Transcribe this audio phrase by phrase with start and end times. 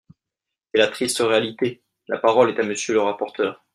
[0.71, 1.83] C’est la triste réalité!
[2.07, 3.63] La parole est à Monsieur le rapporteur.